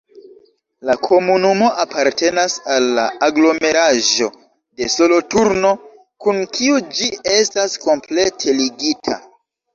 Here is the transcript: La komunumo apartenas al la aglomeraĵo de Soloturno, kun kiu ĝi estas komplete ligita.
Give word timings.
La 0.89 0.93
komunumo 1.07 1.67
apartenas 1.83 2.55
al 2.75 2.87
la 2.99 3.03
aglomeraĵo 3.27 4.31
de 4.81 4.89
Soloturno, 4.95 5.75
kun 6.27 6.43
kiu 6.57 6.81
ĝi 6.99 7.13
estas 7.37 7.79
komplete 7.87 8.59
ligita. 8.65 9.21